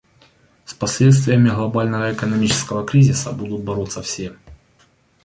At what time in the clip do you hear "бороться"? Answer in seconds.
3.61-4.01